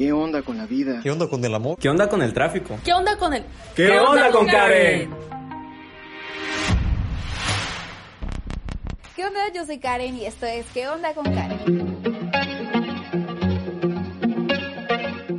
[0.00, 1.00] ¿Qué onda con la vida?
[1.02, 1.78] ¿Qué onda con el amor?
[1.78, 2.78] ¿Qué onda con el tráfico?
[2.82, 3.44] ¿Qué onda con el...
[3.76, 5.10] ¿Qué, onda, con Karen?
[9.14, 9.40] ¿Qué onda?
[9.54, 11.98] Yo soy Karen y esto es ¿Qué onda con Karen?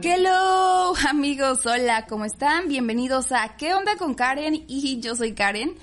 [0.03, 2.67] Hello amigos, hola, ¿cómo están?
[2.67, 4.63] Bienvenidos a ¿Qué onda con Karen?
[4.67, 5.73] Y yo soy Karen.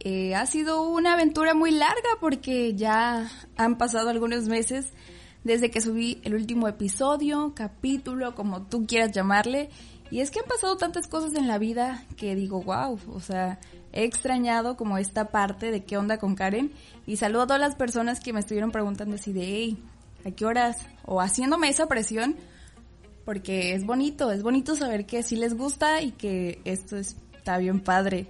[0.00, 4.92] Eh, ha sido una aventura muy larga porque ya han pasado algunos meses
[5.44, 9.70] desde que subí el último episodio, capítulo, como tú quieras llamarle.
[10.10, 13.58] Y es que han pasado tantas cosas en la vida que digo, wow, o sea,
[13.92, 16.72] he extrañado como esta parte de qué onda con Karen.
[17.06, 19.82] Y saludo a todas las personas que me estuvieron preguntando así de, hey,
[20.24, 20.86] ¿a qué horas?
[21.04, 22.36] O haciéndome esa presión,
[23.24, 27.80] porque es bonito, es bonito saber que sí les gusta y que esto está bien
[27.80, 28.28] padre.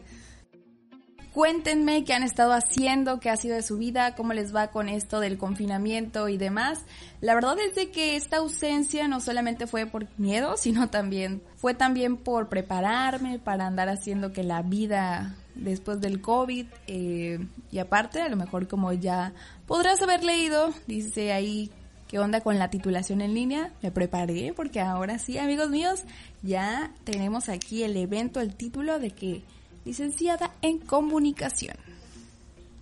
[1.32, 4.88] Cuéntenme qué han estado haciendo, qué ha sido de su vida, cómo les va con
[4.88, 6.80] esto del confinamiento y demás.
[7.20, 11.75] La verdad es de que esta ausencia no solamente fue por miedo, sino también fue
[11.75, 18.22] también por prepararme para andar haciendo que la vida después del COVID eh, y aparte
[18.22, 19.33] a lo mejor como ya
[19.66, 21.70] podrás haber leído, dice ahí
[22.06, 26.05] qué onda con la titulación en línea, me preparé porque ahora sí amigos míos
[26.42, 29.42] ya tenemos aquí el evento, el título de que
[29.89, 31.75] licenciada en comunicación.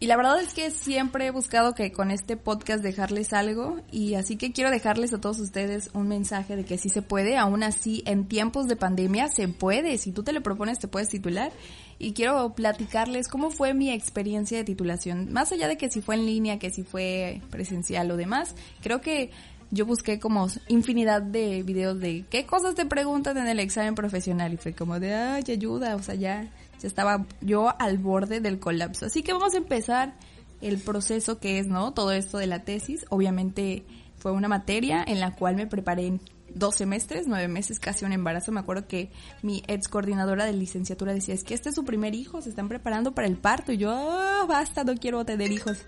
[0.00, 4.14] Y la verdad es que siempre he buscado que con este podcast dejarles algo y
[4.14, 7.62] así que quiero dejarles a todos ustedes un mensaje de que sí se puede, aún
[7.62, 11.52] así en tiempos de pandemia se puede, si tú te lo propones te puedes titular.
[11.98, 16.16] Y quiero platicarles cómo fue mi experiencia de titulación, más allá de que si fue
[16.16, 19.30] en línea, que si fue presencial o demás, creo que
[19.70, 24.52] yo busqué como infinidad de videos de qué cosas te preguntan en el examen profesional.
[24.52, 26.48] Y fue como de, ay, ayuda, o sea, ya
[26.80, 29.06] ya estaba yo al borde del colapso.
[29.06, 30.14] Así que vamos a empezar
[30.60, 31.92] el proceso que es, ¿no?
[31.92, 33.04] Todo esto de la tesis.
[33.10, 33.84] Obviamente
[34.16, 36.20] fue una materia en la cual me preparé en
[36.54, 38.52] dos semestres, nueve meses, casi un embarazo.
[38.52, 39.10] Me acuerdo que
[39.42, 42.68] mi ex coordinadora de licenciatura decía, es que este es su primer hijo, se están
[42.68, 43.72] preparando para el parto.
[43.72, 45.78] Y yo, oh, basta, no quiero tener hijos.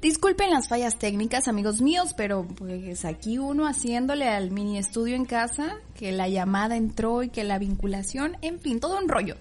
[0.00, 5.24] Disculpen las fallas técnicas, amigos míos, pero pues aquí uno haciéndole al mini estudio en
[5.24, 9.36] casa, que la llamada entró y que la vinculación, en fin, todo un rollo.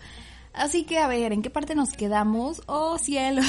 [0.53, 2.61] Así que a ver, ¿en qué parte nos quedamos?
[2.67, 3.41] Oh, cielo.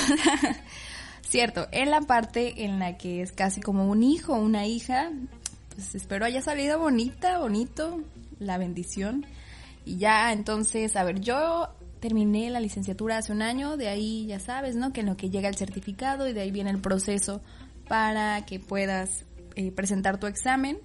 [1.23, 5.11] Cierto, en la parte en la que es casi como un hijo, una hija,
[5.75, 8.01] pues espero haya salido bonita, bonito,
[8.41, 9.27] la bendición.
[9.85, 11.69] Y ya, entonces, a ver, yo
[12.01, 14.93] terminé la licenciatura hace un año, de ahí ya sabes, ¿no?
[14.93, 17.41] Que en lo que llega el certificado y de ahí viene el proceso
[17.89, 19.25] para que puedas
[19.55, 20.79] eh, presentar tu examen.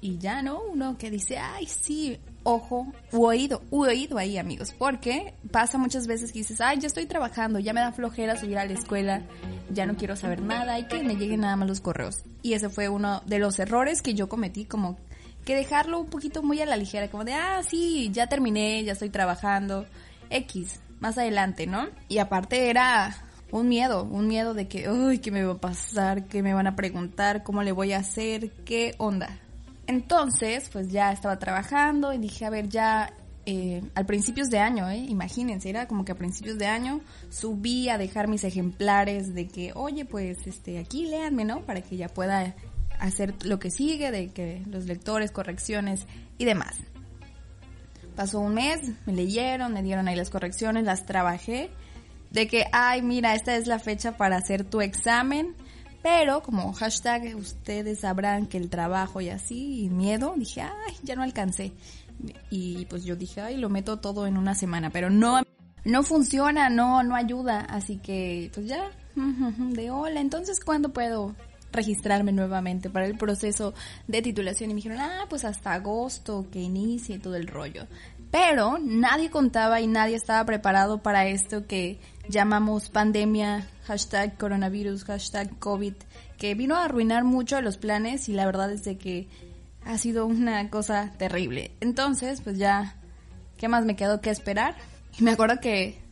[0.00, 0.60] Y ya, ¿no?
[0.60, 4.74] Uno que dice, ay, sí, ojo, oído, oído ahí, amigos.
[4.76, 8.58] Porque pasa muchas veces que dices, ay, ya estoy trabajando, ya me da flojera subir
[8.58, 9.22] a la escuela,
[9.70, 12.22] ya no quiero saber nada y que me lleguen nada más los correos.
[12.42, 14.98] Y ese fue uno de los errores que yo cometí, como
[15.44, 18.92] que dejarlo un poquito muy a la ligera, como de, ah, sí, ya terminé, ya
[18.92, 19.86] estoy trabajando,
[20.34, 21.88] X, más adelante, ¿no?
[22.08, 23.16] Y aparte era
[23.50, 26.24] un miedo, un miedo de que, uy, ¿qué me va a pasar?
[26.24, 27.42] ¿Qué me van a preguntar?
[27.42, 28.50] ¿Cómo le voy a hacer?
[28.64, 29.38] ¿Qué onda?
[29.86, 33.12] Entonces, pues ya estaba trabajando y dije, a ver, ya
[33.46, 34.96] eh, al principios de año, ¿eh?
[34.96, 39.72] imagínense, era como que a principios de año subí a dejar mis ejemplares de que,
[39.74, 41.60] oye, pues este, aquí léanme, ¿no?
[41.60, 42.54] Para que ya pueda
[42.98, 46.06] hacer lo que sigue, de que los lectores, correcciones
[46.38, 46.74] y demás.
[48.16, 51.70] Pasó un mes, me leyeron, me dieron ahí las correcciones, las trabajé.
[52.30, 55.54] De que, ay, mira, esta es la fecha para hacer tu examen.
[56.02, 61.16] Pero como hashtag ustedes sabrán que el trabajo y así, y miedo, dije, ay, ya
[61.16, 61.72] no alcancé.
[62.50, 64.90] Y pues yo dije, ay, lo meto todo en una semana.
[64.90, 65.40] Pero no,
[65.84, 67.60] no funciona, no, no ayuda.
[67.60, 71.34] Así que, pues ya, de hola, entonces, ¿cuándo puedo
[71.74, 73.74] registrarme nuevamente para el proceso
[74.06, 77.86] de titulación y me dijeron, ah, pues hasta agosto que inicie todo el rollo.
[78.30, 85.58] Pero nadie contaba y nadie estaba preparado para esto que llamamos pandemia, hashtag coronavirus, hashtag
[85.58, 85.94] COVID,
[86.38, 89.28] que vino a arruinar mucho los planes y la verdad es de que
[89.84, 91.70] ha sido una cosa terrible.
[91.80, 92.96] Entonces, pues ya,
[93.58, 94.74] ¿qué más me quedó que esperar?
[95.18, 96.02] Y me acuerdo que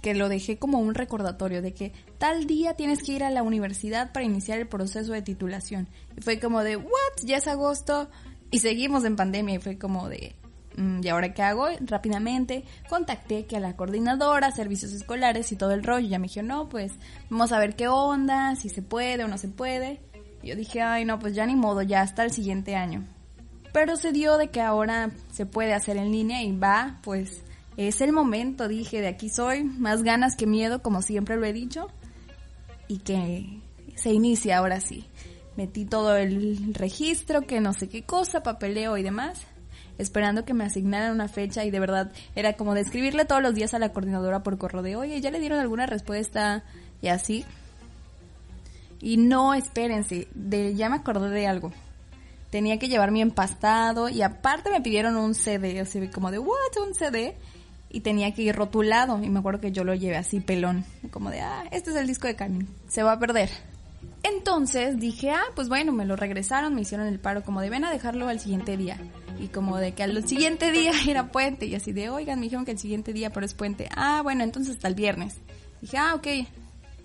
[0.00, 3.42] que lo dejé como un recordatorio de que tal día tienes que ir a la
[3.42, 5.88] universidad para iniciar el proceso de titulación.
[6.16, 7.24] Y fue como de, ¿what?
[7.24, 8.08] Ya es agosto
[8.50, 10.34] y seguimos en pandemia y fue como de,
[10.76, 11.68] mm, ¿y ahora qué hago?
[11.80, 16.08] Rápidamente contacté que a la coordinadora, servicios escolares y todo el rollo.
[16.08, 16.92] Ya me dijo, no, pues
[17.30, 20.00] vamos a ver qué onda, si se puede o no se puede.
[20.42, 23.06] Y yo dije, ay, no, pues ya ni modo, ya hasta el siguiente año.
[23.72, 27.42] Pero se dio de que ahora se puede hacer en línea y va, pues
[27.76, 31.52] es el momento, dije, de aquí soy, más ganas que miedo, como siempre lo he
[31.52, 31.88] dicho,
[32.88, 33.60] y que
[33.94, 35.04] se inicia ahora sí.
[35.56, 39.40] metí todo el registro, que no sé qué cosa, papeleo y demás,
[39.98, 43.54] esperando que me asignaran una fecha y de verdad era como de escribirle todos los
[43.54, 46.64] días a la coordinadora por correo de, oye, ¿ya le dieron alguna respuesta?
[47.02, 47.44] Y así.
[49.00, 51.72] Y no, espérense, de, ya me acordé de algo.
[52.50, 56.76] Tenía que llevar mi empastado y aparte me pidieron un CD, así como de, ¿what?
[56.86, 57.36] ¿Un CD?
[57.90, 61.30] Y tenía que ir rotulado y me acuerdo que yo lo llevé así pelón, como
[61.30, 63.50] de, ah, este es el disco de Carmen, se va a perder.
[64.22, 67.84] Entonces dije, ah, pues bueno, me lo regresaron, me hicieron el paro como de ven
[67.84, 68.98] a dejarlo al siguiente día.
[69.40, 72.64] Y como de que al siguiente día era puente y así de, oigan, me dijeron
[72.64, 73.88] que el siguiente día pero es puente.
[73.94, 75.36] Ah, bueno, entonces hasta el viernes.
[75.80, 76.26] Dije, ah, ok,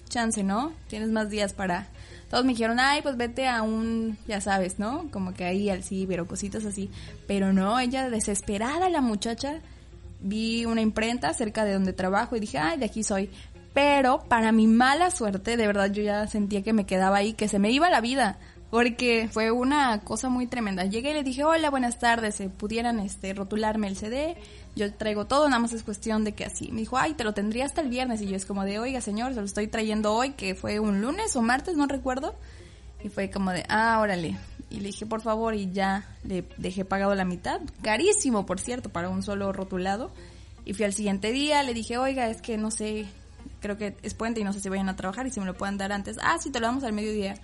[0.10, 0.74] chance, ¿no?
[0.88, 1.88] Tienes más días para...
[2.30, 5.08] Todos me dijeron, ay, pues vete a un, ya sabes, ¿no?
[5.12, 6.90] Como que ahí al ciber o cositas así.
[7.28, 9.60] Pero no, ella desesperada, la muchacha,
[10.24, 13.30] vi una imprenta cerca de donde trabajo y dije, ay, de aquí soy.
[13.74, 17.48] Pero para mi mala suerte, de verdad yo ya sentía que me quedaba ahí, que
[17.48, 18.38] se me iba la vida,
[18.70, 20.86] porque fue una cosa muy tremenda.
[20.86, 24.38] Llegué y le dije, hola, buenas tardes, ¿se pudieran este, rotularme el CD?
[24.76, 26.72] Yo traigo todo, nada más es cuestión de que así.
[26.72, 28.22] Me dijo, ay, te lo tendría hasta el viernes.
[28.22, 31.02] Y yo es como de, oiga, señor, se lo estoy trayendo hoy, que fue un
[31.02, 32.36] lunes o martes, no recuerdo.
[33.04, 34.38] Y fue como de, ah, órale.
[34.74, 37.62] Y le dije, por favor, y ya le dejé pagado la mitad.
[37.84, 40.12] Carísimo, por cierto, para un solo rotulado.
[40.66, 43.06] Y fui al siguiente día, le dije, oiga, es que no sé,
[43.62, 45.54] creo que es puente y no sé si vayan a trabajar y si me lo
[45.54, 46.18] pueden dar antes.
[46.22, 47.36] Ah, sí, te lo damos al mediodía.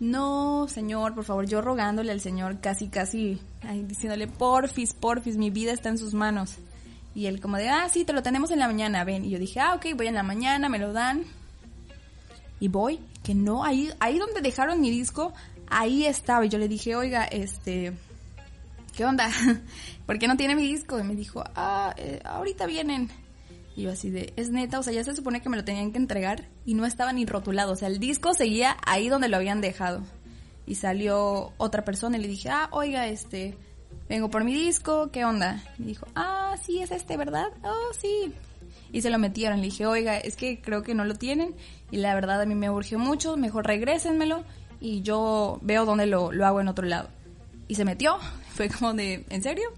[0.00, 3.38] No, señor, por favor, yo rogándole al señor, casi, casi,
[3.86, 6.56] diciéndole, porfis, porfis, mi vida está en sus manos.
[7.14, 9.24] Y él como de, ah, sí, te lo tenemos en la mañana, ven.
[9.24, 11.24] Y yo dije, ah, ok, voy en la mañana, me lo dan.
[12.58, 15.32] Y voy, que no, ahí, ahí donde dejaron mi disco,
[15.72, 16.44] ahí estaba.
[16.46, 17.92] Y yo le dije, oiga, este,
[18.96, 19.28] ¿qué onda?
[20.06, 20.98] ¿Por qué no tiene mi disco?
[20.98, 23.10] Y me dijo, ah, eh, ahorita vienen.
[23.74, 25.92] Y yo así de, es neta, o sea, ya se supone que me lo tenían
[25.92, 29.38] que entregar y no estaba ni rotulado, o sea, el disco seguía ahí donde lo
[29.38, 30.02] habían dejado.
[30.66, 33.56] Y salió otra persona y le dije, ah, oiga, este,
[34.08, 35.62] vengo por mi disco, ¿qué onda?
[35.78, 37.46] Y dijo, ah, sí, es este, ¿verdad?
[37.64, 38.32] Oh, sí.
[38.92, 41.54] Y se lo metieron, le dije, oiga, es que creo que no lo tienen
[41.90, 44.44] y la verdad a mí me urge mucho, mejor regrésenmelo
[44.82, 47.08] y yo veo dónde lo, lo hago en otro lado.
[47.68, 48.18] Y se metió,
[48.54, 49.68] fue como de, ¿en serio?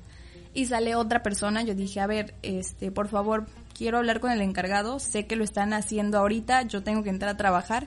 [0.55, 3.47] Y sale otra persona, yo dije, a ver, este, por favor,
[3.77, 7.31] quiero hablar con el encargado, sé que lo están haciendo ahorita, yo tengo que entrar
[7.35, 7.87] a trabajar,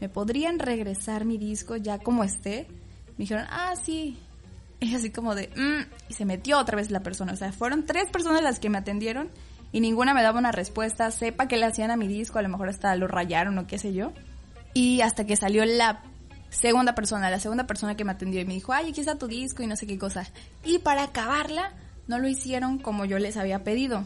[0.00, 2.66] ¿me podrían regresar mi disco ya como esté?
[3.16, 4.18] Me dijeron, ah, sí.
[4.82, 7.34] Y así como de, mm", y se metió otra vez la persona.
[7.34, 9.28] O sea, fueron tres personas las que me atendieron
[9.72, 12.48] y ninguna me daba una respuesta, sepa que le hacían a mi disco, a lo
[12.48, 14.12] mejor hasta lo rayaron o qué sé yo.
[14.72, 16.02] Y hasta que salió la
[16.50, 19.26] segunda persona, la segunda persona que me atendió y me dijo, ay, aquí está tu
[19.26, 20.26] disco y no sé qué cosa.
[20.64, 21.72] Y para acabarla,
[22.06, 24.04] no lo hicieron como yo les había pedido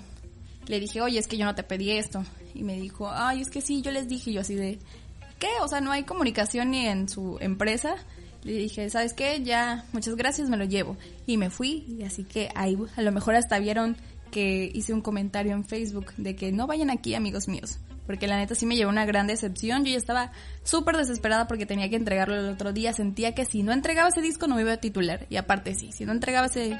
[0.67, 2.25] le dije, oye, es que yo no te pedí esto.
[2.55, 4.79] Y me dijo, ay, es que sí, yo les dije, yo así de,
[5.39, 5.49] ¿qué?
[5.61, 7.97] O sea, no hay comunicación ni en su empresa.
[8.43, 9.43] Le dije, ¿sabes qué?
[9.43, 10.97] Ya, muchas gracias, me lo llevo.
[11.27, 13.97] Y me fui, y así que ahí a lo mejor hasta vieron
[14.31, 17.79] que hice un comentario en Facebook de que no vayan aquí, amigos míos.
[18.07, 19.85] Porque la neta sí me llevó una gran decepción.
[19.85, 22.93] Yo ya estaba súper desesperada porque tenía que entregarlo el otro día.
[22.93, 25.27] Sentía que si no entregaba ese disco no me iba a titular.
[25.31, 26.79] Y aparte sí, si no entregaba ese,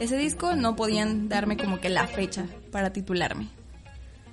[0.00, 3.48] ese disco no podían darme como que la fecha para titularme.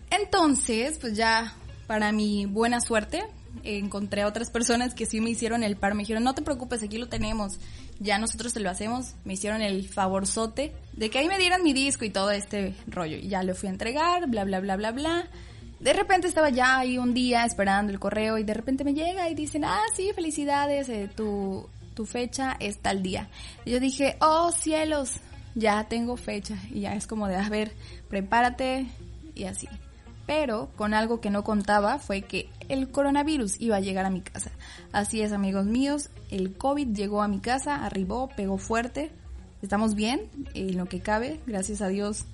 [0.09, 1.55] Entonces, pues ya
[1.87, 3.23] para mi buena suerte,
[3.63, 5.95] encontré a otras personas que sí me hicieron el par.
[5.95, 7.59] Me dijeron, no te preocupes, aquí lo tenemos.
[7.99, 9.15] Ya nosotros te lo hacemos.
[9.25, 13.17] Me hicieron el favorzote de que ahí me dieran mi disco y todo este rollo.
[13.17, 15.29] Y ya lo fui a entregar, bla, bla, bla, bla, bla.
[15.83, 19.27] De repente estaba ya ahí un día esperando el correo y de repente me llega
[19.29, 23.27] y dicen, ah, sí, felicidades, eh, tu, tu fecha es tal día.
[23.65, 25.19] Y yo dije, oh cielos,
[25.55, 26.55] ya tengo fecha.
[26.71, 27.73] Y ya es como de, a ver,
[28.07, 28.87] prepárate
[29.35, 29.67] y así.
[30.25, 34.21] Pero con algo que no contaba fue que el coronavirus iba a llegar a mi
[34.21, 34.51] casa.
[34.93, 39.11] Así es, amigos míos, el COVID llegó a mi casa, arribó, pegó fuerte.
[39.61, 42.25] Estamos bien, en lo que cabe, gracias a Dios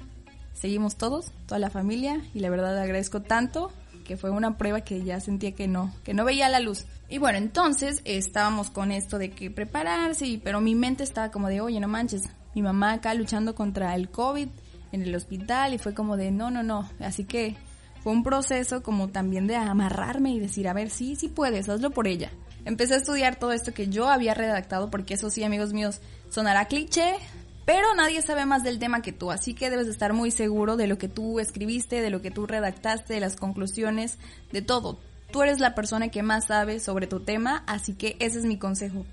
[0.59, 3.71] seguimos todos, toda la familia, y la verdad agradezco tanto
[4.03, 6.85] que fue una prueba que ya sentía que no, que no veía la luz.
[7.09, 11.61] Y bueno, entonces estábamos con esto de que prepararse, pero mi mente estaba como de,
[11.61, 12.23] oye, no manches,
[12.55, 14.47] mi mamá acá luchando contra el COVID
[14.91, 16.89] en el hospital y fue como de, no, no, no.
[16.99, 17.55] Así que
[18.01, 21.91] fue un proceso como también de amarrarme y decir, a ver, sí, sí puedes, hazlo
[21.91, 22.31] por ella.
[22.65, 26.65] Empecé a estudiar todo esto que yo había redactado, porque eso sí, amigos míos, sonará
[26.65, 27.13] cliché,
[27.69, 30.87] pero nadie sabe más del tema que tú, así que debes estar muy seguro de
[30.87, 34.17] lo que tú escribiste, de lo que tú redactaste, de las conclusiones,
[34.51, 34.99] de todo.
[35.31, 38.57] Tú eres la persona que más sabe sobre tu tema, así que ese es mi
[38.57, 39.05] consejo.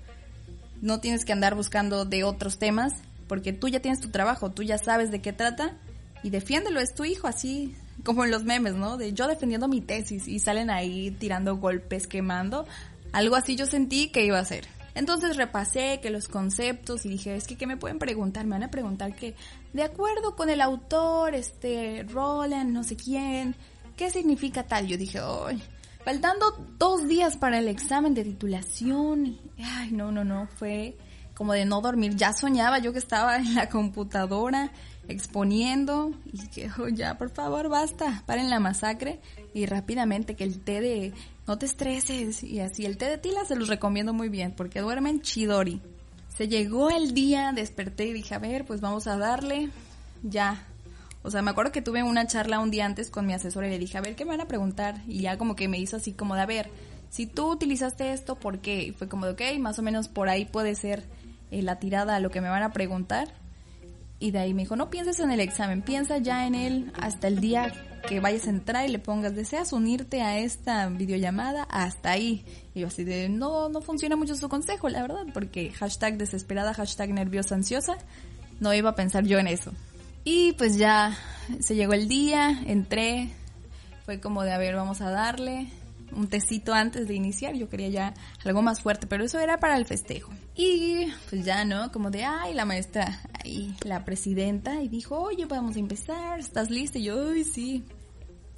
[0.81, 2.93] No tienes que andar buscando de otros temas,
[3.27, 5.77] porque tú ya tienes tu trabajo, tú ya sabes de qué trata
[6.23, 8.97] y defiéndelo, es tu hijo, así como en los memes, ¿no?
[8.97, 12.65] De yo defendiendo mi tesis y salen ahí tirando golpes, quemando.
[13.11, 14.65] Algo así yo sentí que iba a ser.
[14.97, 18.45] Entonces repasé que los conceptos y dije, es que ¿qué me pueden preguntar?
[18.45, 19.35] Me van a preguntar que,
[19.71, 23.55] de acuerdo con el autor, este, Roland, no sé quién,
[23.95, 24.87] ¿qué significa tal?
[24.87, 25.61] Yo dije, ay,
[26.03, 29.37] faltando dos días para el examen de titulación.
[29.59, 30.97] Ay, no, no, no, fue
[31.35, 32.15] como de no dormir.
[32.15, 34.71] Ya soñaba yo que estaba en la computadora
[35.07, 39.19] exponiendo y que oh, ya, por favor, basta, paren la masacre
[39.53, 41.13] y rápidamente que el té de
[41.47, 44.81] no te estreses y así el té de tila se los recomiendo muy bien porque
[44.81, 45.81] duermen chidori.
[46.35, 49.69] Se llegó el día, desperté y dije, a ver, pues vamos a darle
[50.21, 50.67] ya.
[51.23, 53.71] O sea, me acuerdo que tuve una charla un día antes con mi asesora y
[53.71, 55.01] le dije, a ver, ¿qué me van a preguntar?
[55.07, 56.69] Y ya como que me hizo así como de, a ver,
[57.09, 58.83] si tú utilizaste esto, ¿por qué?
[58.83, 61.05] Y fue como de, ok, más o menos por ahí puede ser
[61.49, 63.33] eh, la tirada a lo que me van a preguntar.
[64.19, 67.27] Y de ahí me dijo, no pienses en el examen, piensa ya en él hasta
[67.27, 67.71] el día
[68.07, 71.63] que vayas a entrar y le pongas, ¿deseas unirte a esta videollamada?
[71.63, 72.45] Hasta ahí.
[72.73, 76.73] Y yo así de, no, no funciona mucho su consejo, la verdad, porque hashtag desesperada,
[76.73, 77.97] hashtag nerviosa, ansiosa,
[78.59, 79.71] no iba a pensar yo en eso.
[80.23, 81.17] Y pues ya
[81.59, 83.29] se llegó el día, entré,
[84.05, 85.67] fue como de, a ver, vamos a darle
[86.11, 88.13] un tecito antes de iniciar, yo quería ya
[88.45, 90.31] algo más fuerte, pero eso era para el festejo.
[90.55, 91.91] Y pues ya, ¿no?
[91.91, 93.21] Como de, ay, la maestra,
[93.83, 96.99] la presidenta, y dijo, oye, vamos a empezar, ¿estás lista?
[96.99, 97.83] Y yo, sí.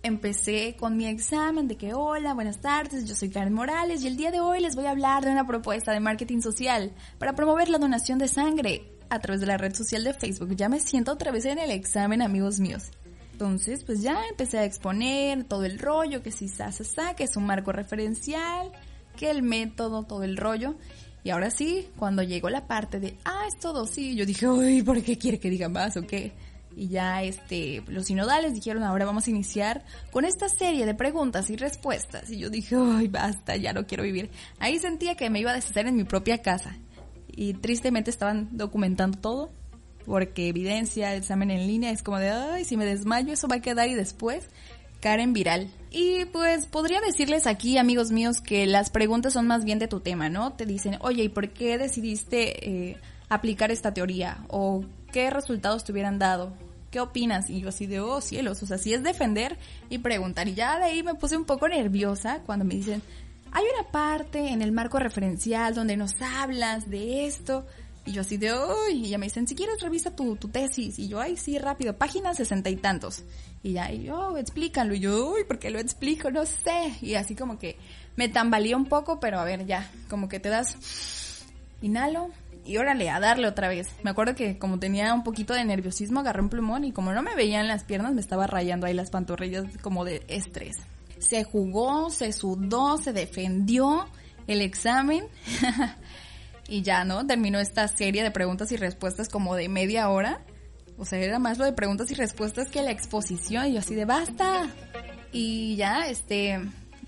[0.02, 4.16] Empecé con mi examen de que, hola, buenas tardes, yo soy Karen Morales y el
[4.16, 7.68] día de hoy les voy a hablar de una propuesta de marketing social para promover
[7.68, 10.56] la donación de sangre a través de la red social de Facebook.
[10.56, 12.92] Ya me siento otra vez en el examen, amigos míos.
[13.34, 17.36] Entonces, pues ya empecé a exponer todo el rollo, que si sa, sa, que es
[17.36, 18.72] un marco referencial,
[19.16, 20.76] que el método, todo el rollo.
[21.24, 24.82] Y ahora sí, cuando llegó la parte de, ah, es todo, sí, yo dije, uy,
[24.84, 26.34] ¿por qué quiere que diga más o qué?
[26.76, 31.50] Y ya, este, los sinodales dijeron, ahora vamos a iniciar con esta serie de preguntas
[31.50, 32.30] y respuestas.
[32.30, 34.30] Y yo dije, uy, basta, ya no quiero vivir.
[34.60, 36.78] Ahí sentía que me iba a deshacer en mi propia casa.
[37.28, 39.52] Y tristemente estaban documentando todo
[40.06, 43.62] porque evidencia, examen en línea, es como de, ay, si me desmayo, eso va a
[43.62, 44.50] quedar y después
[45.00, 45.70] Karen viral.
[45.92, 50.02] Y pues podría decirles aquí, amigos míos, que las preguntas son más bien de tu
[50.02, 50.54] tema, ¿no?
[50.54, 54.44] Te dicen, oye, ¿y por qué decidiste eh, aplicar esta teoría?
[54.50, 56.54] ¿O qué resultados te hubieran dado?
[56.92, 57.50] ¿Qué opinas?
[57.50, 59.58] Y yo así de, oh cielos, o sea, si es defender
[59.90, 60.48] y preguntar.
[60.48, 63.02] Y ya de ahí me puse un poco nerviosa cuando me dicen,
[63.52, 67.66] hay una parte en el marco referencial donde nos hablas de esto.
[68.06, 70.98] Y yo así de, uy, y ya me dicen, si quieres revisa tu, tu tesis.
[71.00, 73.24] Y yo, ay, sí, rápido, páginas sesenta y tantos.
[73.62, 74.94] Y ya, y yo, explícalo.
[74.94, 76.32] Y yo, uy, ¿por qué lo explico?
[76.32, 76.96] No sé.
[77.02, 77.78] Y así como que
[78.16, 80.76] me tambalía un poco, pero a ver, ya, como que te das,
[81.82, 82.30] inhalo,
[82.66, 83.90] y órale, a darle otra vez.
[84.04, 87.22] Me acuerdo que como tenía un poquito de nerviosismo, agarré un plumón y como no
[87.22, 90.78] me veían las piernas, me estaba rayando ahí las pantorrillas como de estrés.
[91.18, 94.08] Se jugó, se sudó, se defendió
[94.48, 95.26] el examen.
[96.70, 97.26] Y ya, ¿no?
[97.26, 100.42] Terminó esta serie de preguntas y respuestas como de media hora.
[100.98, 103.68] O sea, era más lo de preguntas y respuestas que la exposición.
[103.68, 104.70] Y yo así de basta.
[105.32, 106.60] Y ya, este,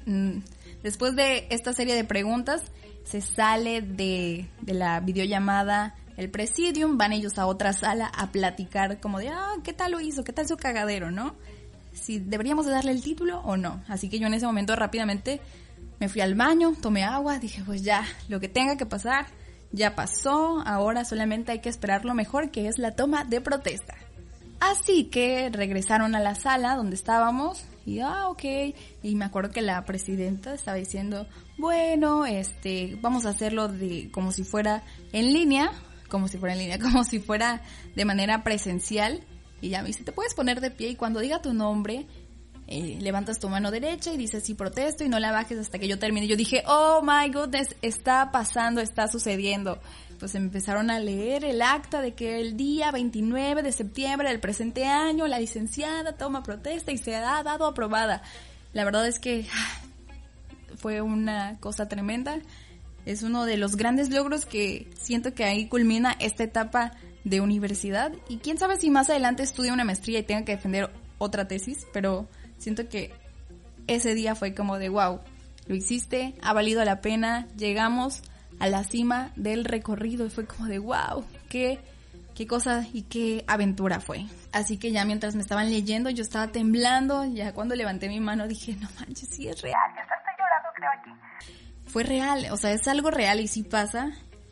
[0.05, 0.39] mm,
[0.81, 2.63] después de esta serie de preguntas,
[3.03, 8.99] se sale de, de la videollamada el presidium, van ellos a otra sala a platicar
[8.99, 10.23] como de, ah, ¿qué tal lo hizo?
[10.23, 11.35] ¿Qué tal su cagadero, no?
[11.93, 13.83] Si deberíamos de darle el título o no.
[13.87, 15.41] Así que yo en ese momento rápidamente
[15.99, 19.27] me fui al baño, tomé agua, dije, pues ya, lo que tenga que pasar,
[19.71, 23.95] ya pasó, ahora solamente hay que esperar lo mejor, que es la toma de protesta.
[24.59, 28.43] Así que regresaron a la sala donde estábamos y ah, ok.
[29.01, 31.25] Y me acuerdo que la presidenta estaba diciendo,
[31.57, 35.71] bueno, este, vamos a hacerlo de como si fuera en línea,
[36.09, 37.61] como si fuera en línea, como si fuera
[37.95, 39.23] de manera presencial.
[39.61, 42.05] Y ya me dice, te puedes poner de pie y cuando diga tu nombre,
[42.73, 45.89] eh, levantas tu mano derecha y dices sí protesto y no la bajes hasta que
[45.89, 46.25] yo termine.
[46.25, 49.77] Yo dije, oh my goodness, está pasando, está sucediendo.
[50.19, 54.85] Pues empezaron a leer el acta de que el día 29 de septiembre del presente
[54.85, 58.21] año la licenciada toma protesta y se ha dado aprobada.
[58.71, 59.81] La verdad es que ah,
[60.77, 62.39] fue una cosa tremenda.
[63.05, 66.93] Es uno de los grandes logros que siento que ahí culmina esta etapa
[67.25, 68.13] de universidad.
[68.29, 71.85] Y quién sabe si más adelante estudie una maestría y tenga que defender otra tesis,
[71.91, 72.29] pero
[72.61, 73.11] Siento que
[73.87, 75.19] ese día fue como de wow,
[75.65, 78.21] lo hiciste, ha valido la pena, llegamos
[78.59, 81.79] a la cima del recorrido y fue como de wow, qué,
[82.35, 84.27] qué cosa y qué aventura fue.
[84.51, 88.47] Así que ya mientras me estaban leyendo yo estaba temblando, ya cuando levanté mi mano
[88.47, 91.09] dije, no manches, sí es real, ya estoy llorando creo aquí.
[91.87, 94.11] Fue real, o sea, es algo real y sí pasa.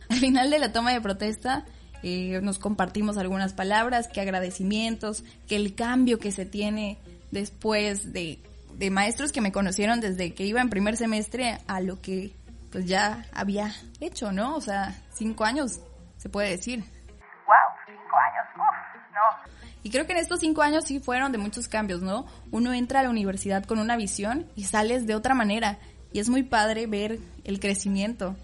[0.09, 1.63] Al final de la toma de protesta,
[2.01, 6.97] eh, nos compartimos algunas palabras, qué agradecimientos, que el cambio que se tiene
[7.31, 8.39] después de,
[8.74, 12.33] de maestros que me conocieron desde que iba en primer semestre a lo que
[12.71, 14.55] pues ya había hecho, ¿no?
[14.55, 15.79] O sea, cinco años,
[16.17, 16.79] se puede decir.
[16.79, 17.55] ¡Wow!
[17.86, 19.13] Cinco años, ¡Uf!
[19.13, 19.51] no.
[19.83, 22.27] Y creo que en estos cinco años sí fueron de muchos cambios, ¿no?
[22.51, 25.79] Uno entra a la universidad con una visión y sales de otra manera.
[26.12, 28.36] Y es muy padre ver el crecimiento.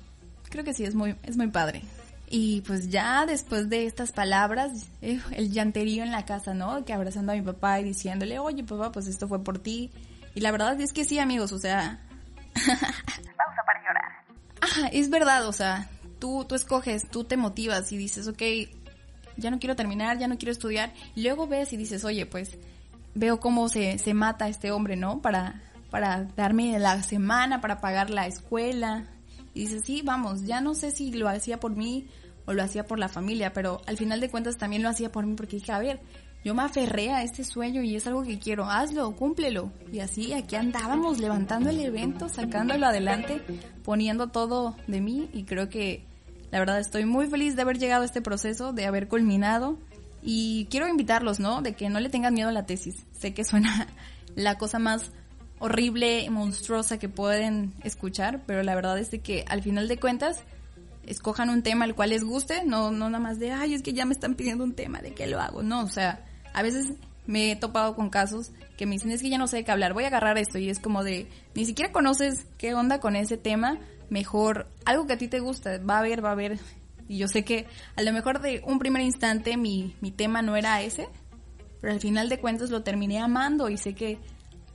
[0.49, 1.83] Creo que sí, es muy, es muy padre.
[2.29, 6.83] Y pues ya después de estas palabras, eh, el llanterío en la casa, ¿no?
[6.83, 9.91] Que abrazando a mi papá y diciéndole, oye papá, pues esto fue por ti.
[10.33, 11.99] Y la verdad es que sí, amigos, o sea...
[12.55, 14.11] Pausa para llorar.
[14.61, 15.89] Ajá, es verdad, o sea,
[16.19, 18.41] tú, tú escoges, tú te motivas y dices, ok,
[19.37, 20.93] ya no quiero terminar, ya no quiero estudiar.
[21.15, 22.57] Y luego ves y dices, oye, pues
[23.13, 25.21] veo cómo se, se mata este hombre, ¿no?
[25.21, 29.05] Para, para darme la semana, para pagar la escuela.
[29.55, 32.07] Y dices, sí, vamos, ya no sé si lo hacía por mí
[32.45, 35.25] o lo hacía por la familia, pero al final de cuentas también lo hacía por
[35.25, 36.01] mí porque dije, a ver,
[36.43, 39.71] yo me aferré a este sueño y es algo que quiero, hazlo, cúmplelo.
[39.91, 43.41] Y así aquí andábamos levantando el evento, sacándolo adelante,
[43.83, 46.05] poniendo todo de mí y creo que
[46.51, 49.79] la verdad estoy muy feliz de haber llegado a este proceso, de haber culminado
[50.21, 51.61] y quiero invitarlos, ¿no?
[51.61, 53.05] De que no le tengan miedo a la tesis.
[53.11, 53.87] Sé que suena
[54.35, 55.11] la cosa más
[55.65, 60.43] horrible, monstruosa que pueden escuchar, pero la verdad es de que al final de cuentas
[61.07, 63.93] escojan un tema al cual les guste, no, no nada más de, ay, es que
[63.93, 65.63] ya me están pidiendo un tema, ¿de qué lo hago?
[65.63, 66.93] No, o sea, a veces
[67.25, 69.71] me he topado con casos que me dicen, es que ya no sé de qué
[69.71, 73.15] hablar, voy a agarrar esto y es como de, ni siquiera conoces qué onda con
[73.15, 73.79] ese tema,
[74.09, 76.59] mejor algo que a ti te gusta, va a haber, va a haber.
[77.07, 80.55] Y yo sé que a lo mejor de un primer instante mi, mi tema no
[80.55, 81.07] era ese,
[81.81, 84.19] pero al final de cuentas lo terminé amando y sé que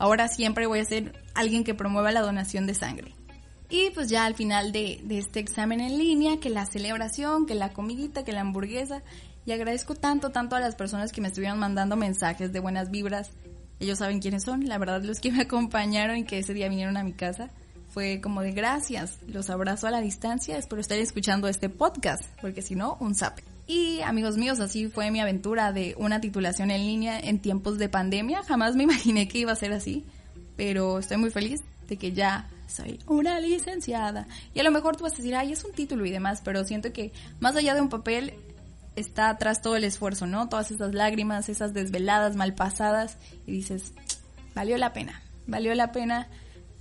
[0.01, 3.15] ahora siempre voy a ser alguien que promueva la donación de sangre.
[3.69, 7.73] Y pues ya al final de, este examen en línea, que la celebración, que la
[7.73, 9.03] comidita, que la hamburguesa,
[9.47, 13.31] y agradezco tanto, tanto a las personas que me estuvieron mandando mensajes de buenas vibras.
[13.79, 16.97] Ellos saben quiénes son, la verdad los que me acompañaron y que ese día vinieron
[16.97, 17.51] a mi casa
[17.91, 22.63] fue como de gracias, los abrazo a la distancia, espero estar escuchando este podcast, porque
[22.63, 23.39] si no, un zap.
[23.71, 27.89] Y amigos míos, así fue mi aventura de una titulación en línea en tiempos de
[27.89, 30.05] pandemia, jamás me imaginé que iba a ser así,
[30.57, 34.27] pero estoy muy feliz de que ya soy una licenciada.
[34.55, 36.65] Y a lo mejor tú vas a decir, ay, es un título y demás, pero
[36.65, 38.35] siento que más allá de un papel
[38.97, 40.49] está atrás todo el esfuerzo, ¿no?
[40.49, 43.93] Todas esas lágrimas, esas desveladas, mal pasadas, y dices,
[44.53, 46.27] valió la pena, valió la pena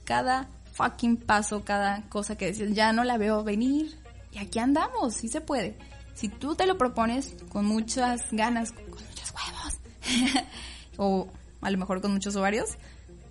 [0.05, 3.95] cada fucking paso, cada cosa que decías, ya no la veo venir.
[4.31, 5.77] Y aquí andamos, sí se puede.
[6.19, 10.43] Si tú te lo propones con muchas ganas, con muchos huevos,
[10.97, 11.29] o
[11.61, 12.71] a lo mejor con muchos ovarios,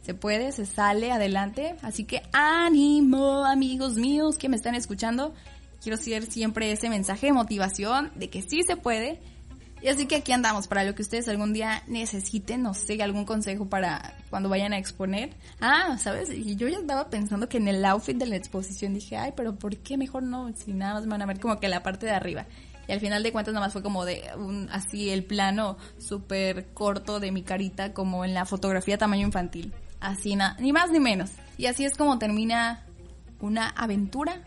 [0.00, 1.76] se puede, se sale adelante.
[1.82, 5.34] Así que ánimo, amigos míos que me están escuchando.
[5.82, 9.20] Quiero ser siempre ese mensaje de motivación de que sí se puede
[9.80, 13.24] y así que aquí andamos para lo que ustedes algún día necesiten, no sé, algún
[13.24, 15.30] consejo para cuando vayan a exponer.
[15.60, 16.30] Ah, ¿sabes?
[16.30, 19.54] Y yo ya estaba pensando que en el outfit de la exposición dije, ay, pero
[19.54, 20.52] ¿por qué mejor no?
[20.56, 22.46] Si nada más van a ver como que la parte de arriba.
[22.88, 26.72] Y al final de cuentas nada más fue como de un, así el plano súper
[26.72, 29.74] corto de mi carita como en la fotografía tamaño infantil.
[30.00, 31.30] Así nada, ni más ni menos.
[31.58, 32.84] Y así es como termina
[33.40, 34.40] una aventura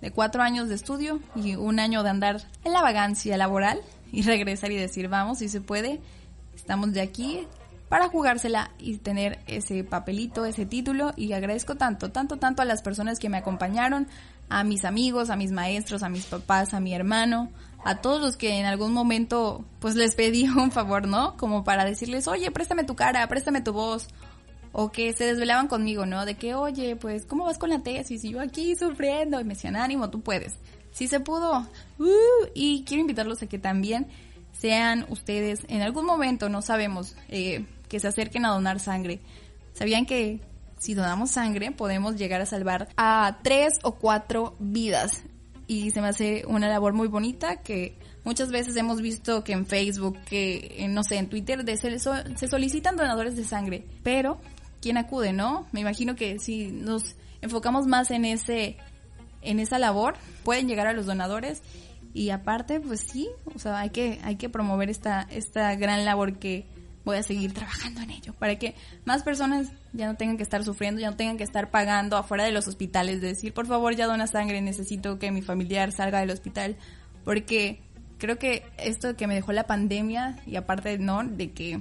[0.00, 3.80] de cuatro años de estudio y un año de andar en la vagancia laboral
[4.12, 6.00] y regresar y decir, vamos, si se puede,
[6.54, 7.46] estamos de aquí
[7.88, 11.12] para jugársela y tener ese papelito, ese título.
[11.16, 14.06] Y agradezco tanto, tanto, tanto a las personas que me acompañaron,
[14.48, 17.50] a mis amigos, a mis maestros, a mis papás, a mi hermano,
[17.84, 21.36] a todos los que en algún momento pues les pedí un favor, ¿no?
[21.36, 24.08] Como para decirles, oye, préstame tu cara, préstame tu voz.
[24.72, 26.24] O que se desvelaban conmigo, ¿no?
[26.24, 28.24] De que, oye, pues, ¿cómo vas con la tesis?
[28.24, 29.40] Y yo aquí sufriendo.
[29.40, 30.54] Y me decían, ánimo, tú puedes.
[30.92, 31.66] Sí se pudo.
[31.98, 34.06] Uh, y quiero invitarlos a que también
[34.52, 39.20] sean ustedes en algún momento, no sabemos, eh, que se acerquen a donar sangre.
[39.72, 40.40] ¿Sabían que
[40.78, 45.24] si donamos sangre podemos llegar a salvar a tres o cuatro vidas?
[45.70, 49.66] Y se me hace una labor muy bonita que muchas veces hemos visto que en
[49.66, 53.86] Facebook, que no sé, en Twitter de se, se solicitan donadores de sangre.
[54.02, 54.40] Pero,
[54.82, 55.68] ¿quién acude, no?
[55.70, 58.78] Me imagino que si nos enfocamos más en ese
[59.42, 61.62] en esa labor, pueden llegar a los donadores
[62.12, 66.40] y aparte, pues sí, o sea, hay que, hay que promover esta, esta gran labor
[66.40, 66.66] que
[67.04, 70.62] voy a seguir trabajando en ello, para que más personas ya no tengan que estar
[70.64, 73.96] sufriendo, ya no tengan que estar pagando afuera de los hospitales, de decir, por favor,
[73.96, 76.76] ya dona sangre, necesito que mi familiar salga del hospital,
[77.24, 77.80] porque
[78.18, 81.80] creo que esto que me dejó la pandemia, y aparte, ¿no?, de que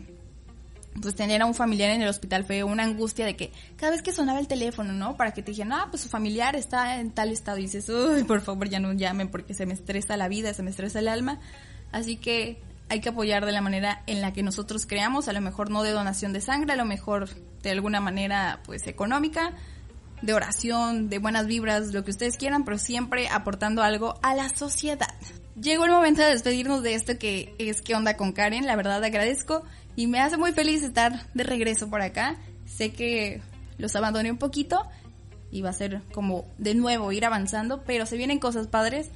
[1.01, 4.01] pues tener a un familiar en el hospital fue una angustia de que cada vez
[4.01, 5.15] que sonaba el teléfono, ¿no?
[5.15, 8.23] Para que te dijeran, ah, pues su familiar está en tal estado y dices, uy,
[8.23, 11.07] por favor ya no llamen porque se me estresa la vida, se me estresa el
[11.07, 11.39] alma.
[11.91, 15.41] Así que hay que apoyar de la manera en la que nosotros creamos, a lo
[15.41, 17.29] mejor no de donación de sangre, a lo mejor
[17.61, 19.53] de alguna manera pues económica,
[20.21, 24.49] de oración, de buenas vibras, lo que ustedes quieran, pero siempre aportando algo a la
[24.49, 25.13] sociedad.
[25.61, 28.65] Llegó el momento de despedirnos de esto que es ¿Qué onda con Karen?
[28.65, 29.63] La verdad agradezco
[29.95, 32.37] y me hace muy feliz estar de regreso por acá.
[32.65, 33.41] Sé que
[33.77, 34.85] los abandoné un poquito
[35.51, 39.09] y va a ser como de nuevo ir avanzando, pero se vienen cosas padres.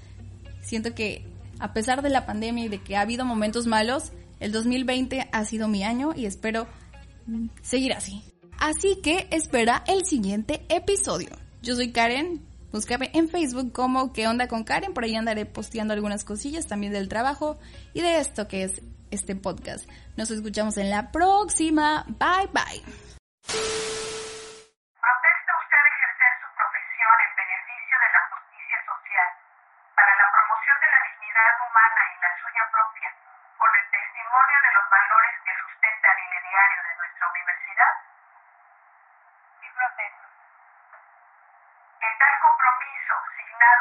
[0.62, 1.26] Siento que
[1.64, 5.46] a pesar de la pandemia y de que ha habido momentos malos, el 2020 ha
[5.46, 6.68] sido mi año y espero
[7.62, 8.22] seguir así.
[8.60, 11.30] Así que espera el siguiente episodio.
[11.62, 12.42] Yo soy Karen,
[12.74, 14.94] Búscame en Facebook como ¿Qué onda con Karen?
[14.94, 17.58] Por ahí andaré posteando algunas cosillas también del trabajo
[17.94, 19.88] y de esto que es este podcast.
[20.18, 22.06] Nos escuchamos en la próxima.
[22.20, 24.03] Bye bye.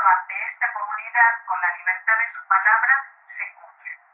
[0.03, 2.95] Ante esta comunidad con la libertad de su palabra
[3.37, 4.12] se Karen.